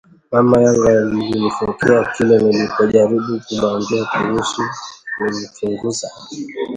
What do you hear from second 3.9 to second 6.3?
kuhusu kumchunguza